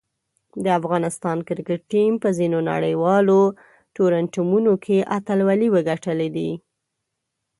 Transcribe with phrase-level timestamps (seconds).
[0.63, 3.39] د افغانستان کرکټ ټیم په ځینو نړیوالو
[3.95, 6.51] ټورنمنټونو کې اتلولۍ وګټلې دي.